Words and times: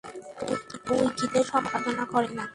উইকিতে 0.91 1.39
সম্পাদনা 1.51 2.03
করে 2.13 2.29
না। 2.37 2.45